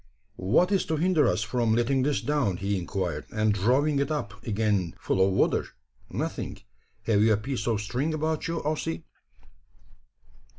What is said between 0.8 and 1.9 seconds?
to hinder us from